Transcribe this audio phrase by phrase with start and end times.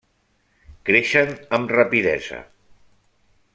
[0.89, 2.43] Creixen amb rapidesa.